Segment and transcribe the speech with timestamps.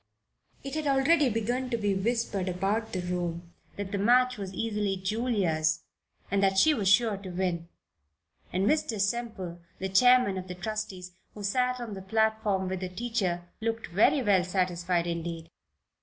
[0.63, 4.97] It had already begun to be whispered about the room that the match was easily
[4.97, 5.83] Julia's
[6.31, 7.69] that she was sure to win;
[8.51, 8.99] and Mr.
[8.99, 13.85] Semple, the chairman of the trustees, who sat on the platform with the teacher, looked
[13.91, 15.51] very well satisfied indeed.